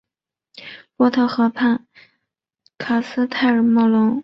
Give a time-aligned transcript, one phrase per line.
[0.97, 1.85] 洛特河畔
[2.79, 4.19] 卡斯泰尔莫龙。